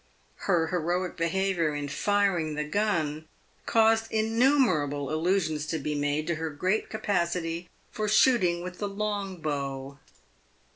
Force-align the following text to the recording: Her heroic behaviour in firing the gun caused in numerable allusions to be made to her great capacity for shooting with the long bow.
Her 0.49 0.69
heroic 0.69 1.15
behaviour 1.15 1.75
in 1.75 1.87
firing 1.87 2.55
the 2.55 2.63
gun 2.63 3.27
caused 3.67 4.11
in 4.11 4.35
numerable 4.39 5.13
allusions 5.13 5.67
to 5.67 5.77
be 5.77 5.93
made 5.93 6.25
to 6.25 6.35
her 6.41 6.49
great 6.49 6.89
capacity 6.89 7.69
for 7.91 8.07
shooting 8.09 8.63
with 8.63 8.79
the 8.79 8.89
long 8.89 9.35
bow. 9.41 9.99